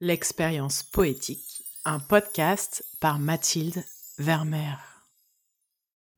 [0.00, 3.84] L'expérience poétique, un podcast par Mathilde
[4.18, 4.78] Vermeer.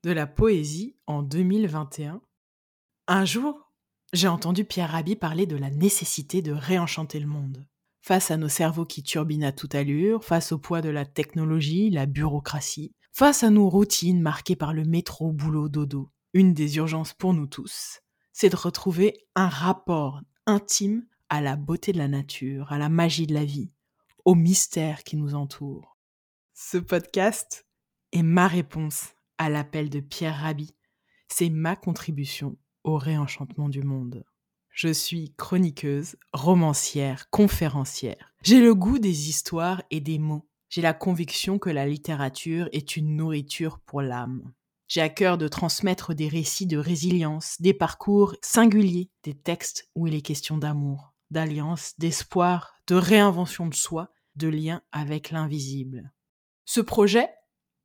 [0.04, 2.20] De la poésie en 2021.
[3.06, 3.72] Un jour,
[4.12, 7.66] j'ai entendu Pierre Rabhi parler de la nécessité de réenchanter le monde.
[8.02, 11.88] Face à nos cerveaux qui turbinent à toute allure, face au poids de la technologie,
[11.88, 17.14] la bureaucratie, face à nos routines marquées par le métro, boulot, dodo, une des urgences
[17.14, 18.00] pour nous tous,
[18.34, 23.26] c'est de retrouver un rapport intime à la beauté de la nature, à la magie
[23.26, 23.70] de la vie,
[24.24, 25.96] au mystère qui nous entoure.
[26.52, 27.66] Ce podcast
[28.12, 30.74] est ma réponse à l'appel de Pierre Rabhi.
[31.28, 34.24] C'est ma contribution au réenchantement du monde.
[34.70, 38.34] Je suis chroniqueuse, romancière, conférencière.
[38.42, 40.48] J'ai le goût des histoires et des mots.
[40.68, 44.52] J'ai la conviction que la littérature est une nourriture pour l'âme.
[44.88, 50.08] J'ai à cœur de transmettre des récits de résilience, des parcours singuliers, des textes où
[50.08, 56.12] il est question d'amour, d'alliance, d'espoir, de réinvention de soi, de lien avec l'invisible.
[56.64, 57.28] Ce projet,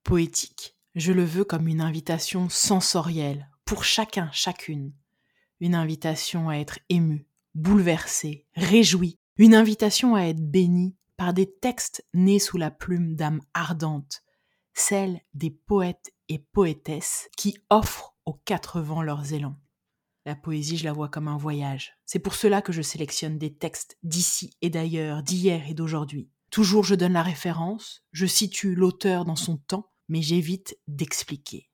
[0.03, 4.93] poétique, je le veux comme une invitation sensorielle, pour chacun, chacune.
[5.59, 12.05] Une invitation à être ému, bouleversé, réjoui, une invitation à être béni par des textes
[12.13, 14.23] nés sous la plume d'âmes ardentes,
[14.73, 19.55] celles des poètes et poétesses qui offrent aux quatre vents leurs élans.
[20.25, 21.93] La poésie, je la vois comme un voyage.
[22.05, 26.31] C'est pour cela que je sélectionne des textes d'ici et d'ailleurs, d'hier et d'aujourd'hui.
[26.49, 31.69] Toujours je donne la référence, je situe l'auteur dans son temps, mais j'évite d'expliquer.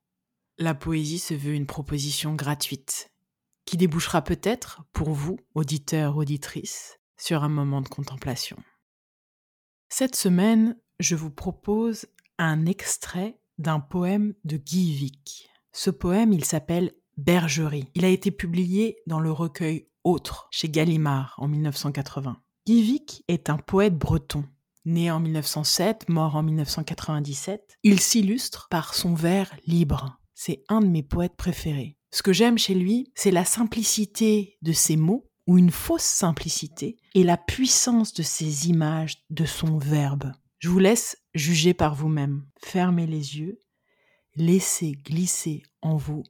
[0.57, 3.11] La poésie se veut une proposition gratuite,
[3.65, 8.57] qui débouchera peut-être, pour vous, auditeurs, auditrices, sur un moment de contemplation.
[9.87, 12.05] Cette semaine, je vous propose
[12.37, 15.49] un extrait d'un poème de Guy Vic.
[15.71, 17.87] Ce poème, il s'appelle Bergerie.
[17.93, 22.41] Il a été publié dans le recueil Autre chez Gallimard en 1980.
[22.65, 24.43] Guy est un poète breton.
[24.85, 30.17] Né en 1907, mort en 1997, il s'illustre par son vers libre.
[30.33, 31.99] C'est un de mes poètes préférés.
[32.09, 36.97] Ce que j'aime chez lui, c'est la simplicité de ses mots, ou une fausse simplicité,
[37.13, 40.31] et la puissance de ses images, de son verbe.
[40.57, 42.47] Je vous laisse juger par vous-même.
[42.57, 43.59] Fermez les yeux,
[44.35, 46.23] laissez glisser en vous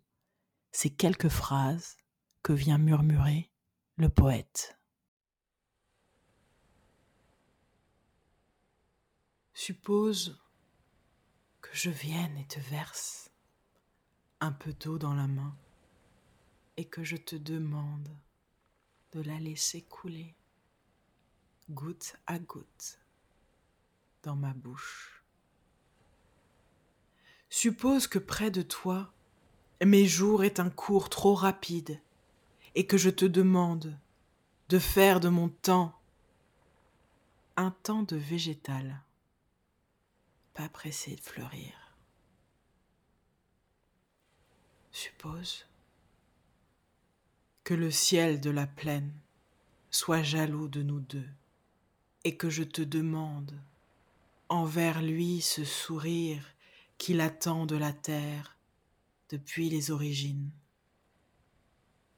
[0.71, 1.97] ces quelques phrases
[2.43, 3.51] que vient murmurer
[3.97, 4.77] le poète.
[9.53, 10.41] Suppose
[11.61, 13.29] que je vienne et te verse
[14.39, 15.55] un peu d'eau dans la main
[16.77, 18.09] et que je te demande
[19.11, 20.35] de la laisser couler
[21.69, 22.99] goutte à goutte
[24.23, 25.23] dans ma bouche.
[27.49, 29.13] Suppose que près de toi,
[29.85, 31.99] mes jours est un cours trop rapide
[32.75, 33.97] et que je te demande
[34.69, 35.97] de faire de mon temps
[37.57, 39.01] un temps de végétal,
[40.53, 41.73] pas pressé de fleurir.
[44.91, 45.65] Suppose
[47.63, 49.11] que le ciel de la plaine
[49.89, 51.29] soit jaloux de nous deux
[52.23, 53.59] et que je te demande
[54.49, 56.43] envers lui ce sourire
[56.97, 58.57] qu'il attend de la terre
[59.31, 60.51] depuis les origines.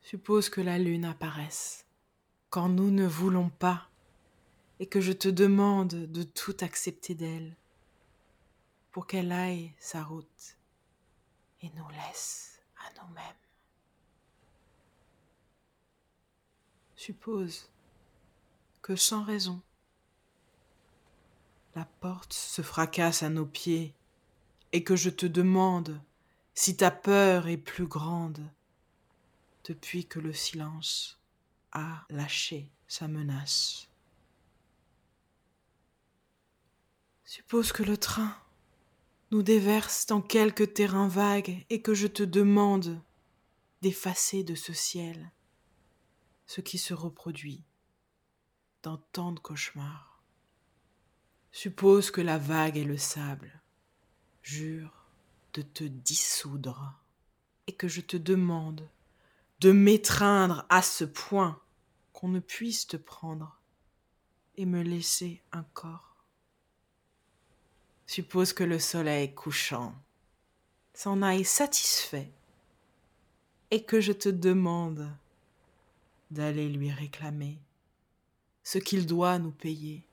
[0.02, 1.86] Suppose que la lune apparaisse
[2.50, 3.90] quand nous ne voulons pas
[4.80, 7.56] et que je te demande de tout accepter d'elle
[8.92, 10.58] pour qu'elle aille sa route
[11.62, 13.24] et nous laisse à nous-mêmes.
[16.96, 17.70] Suppose
[18.82, 19.62] que sans raison,
[21.76, 23.96] la porte se fracasse à nos pieds
[24.74, 26.02] et que je te demande
[26.54, 28.50] si ta peur est plus grande
[29.64, 31.20] depuis que le silence
[31.72, 33.88] a lâché sa menace.
[37.26, 38.36] Suppose que le train
[39.32, 43.02] nous déverse dans quelque terrain vague et que je te demande
[43.82, 45.32] d'effacer de ce ciel
[46.46, 47.64] ce qui se reproduit
[48.84, 50.22] dans tant de cauchemars.
[51.52, 53.62] Suppose que la vague est le sable.
[54.44, 55.03] Jure
[55.54, 56.94] de te dissoudre
[57.68, 58.88] et que je te demande
[59.60, 61.62] de m'étreindre à ce point
[62.12, 63.60] qu'on ne puisse te prendre
[64.58, 66.16] et me laisser un corps.
[68.06, 69.96] Suppose que le soleil couchant
[70.94, 72.32] s'en aille satisfait
[73.72, 75.10] et que je te demande
[76.30, 77.58] d'aller lui réclamer
[78.64, 80.06] ce qu'il doit nous payer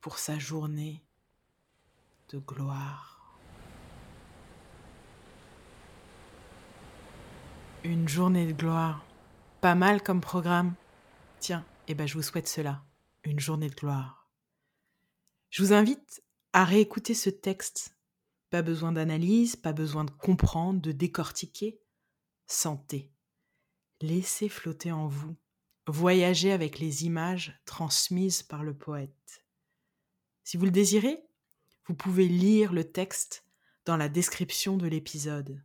[0.00, 1.02] pour sa journée
[2.30, 3.17] de gloire.
[7.88, 9.02] Une journée de gloire.
[9.62, 10.74] Pas mal comme programme.
[11.40, 12.84] Tiens, eh ben je vous souhaite cela.
[13.24, 14.28] une journée de gloire.
[15.48, 17.96] Je vous invite à réécouter ce texte.
[18.50, 21.80] Pas besoin d'analyse, pas besoin de comprendre, de décortiquer.
[22.46, 23.10] Sentez.
[24.02, 25.34] Laissez flotter en vous.
[25.86, 29.46] Voyagez avec les images transmises par le poète.
[30.44, 31.24] Si vous le désirez,
[31.86, 33.46] vous pouvez lire le texte
[33.86, 35.64] dans la description de l'épisode.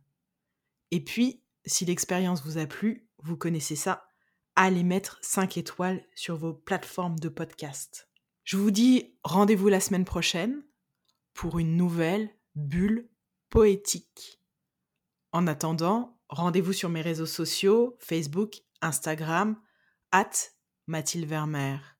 [0.90, 4.06] Et puis, si l'expérience vous a plu, vous connaissez ça,
[4.56, 8.08] allez mettre 5 étoiles sur vos plateformes de podcast.
[8.44, 10.62] Je vous dis rendez-vous la semaine prochaine
[11.32, 13.08] pour une nouvelle bulle
[13.48, 14.40] poétique.
[15.32, 19.60] En attendant, rendez-vous sur mes réseaux sociaux, Facebook, Instagram,
[20.12, 20.30] at
[20.86, 21.98] Mathilde Vermeer.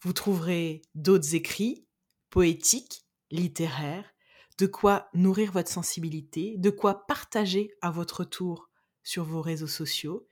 [0.00, 1.86] Vous trouverez d'autres écrits,
[2.30, 4.10] poétiques, littéraires,
[4.58, 8.70] de quoi nourrir votre sensibilité, de quoi partager à votre tour
[9.04, 10.26] sur vos réseaux sociaux,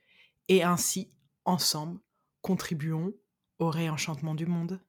[0.49, 1.09] et ainsi,
[1.45, 2.01] ensemble,
[2.41, 3.13] contribuons
[3.59, 4.81] au réenchantement du monde.